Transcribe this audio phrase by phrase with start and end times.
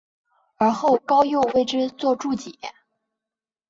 [0.55, 2.49] 而后高诱为之作注解。